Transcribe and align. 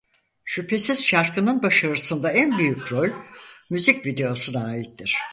Şüphesiz 0.45 1.05
şarkının 1.05 1.63
başarısında 1.63 2.31
en 2.31 2.57
büyük 2.57 2.91
rol 2.91 3.09
müzik 3.71 4.05
videosuna 4.05 4.63
aittir. 4.65 5.17